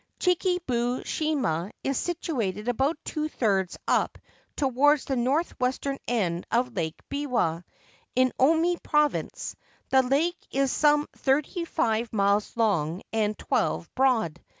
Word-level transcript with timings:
Chikubu 0.19 1.05
shima 1.05 1.69
is 1.83 1.95
situated 1.95 2.67
about 2.67 2.97
two 3.05 3.29
thirds 3.29 3.77
up 3.87 4.17
to 4.55 4.67
wards 4.67 5.05
the 5.05 5.15
north 5.15 5.59
western 5.59 5.99
end 6.07 6.47
of 6.49 6.73
Lake 6.75 6.99
Biwa, 7.07 7.63
in 8.15 8.33
Omi 8.39 8.77
Province. 8.77 9.55
The 9.91 10.01
lake 10.01 10.39
is 10.49 10.71
some 10.71 11.05
thirty 11.17 11.65
five 11.65 12.11
miles 12.11 12.57
long 12.57 13.03
and 13.13 13.37
twelve 13.37 13.93
broad. 13.93 14.41